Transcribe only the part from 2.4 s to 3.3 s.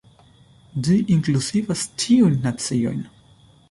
naciojn.